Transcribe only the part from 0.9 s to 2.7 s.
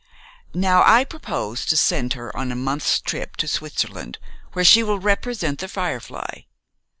propose to send her on a